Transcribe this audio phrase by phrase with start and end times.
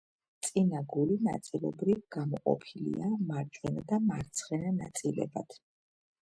[0.45, 5.61] წინა გული ნაწილობრივ გამოყოფილია მარჯვენა და მარცხენა ნაწილებად.